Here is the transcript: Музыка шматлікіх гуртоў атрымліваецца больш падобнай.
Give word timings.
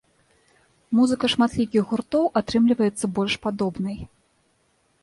Музыка 0.99 1.29
шматлікіх 1.33 1.81
гуртоў 1.91 2.25
атрымліваецца 2.43 3.05
больш 3.21 3.33
падобнай. 3.47 3.97